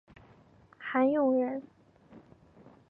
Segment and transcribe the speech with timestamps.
[0.79, 1.61] 韩永人。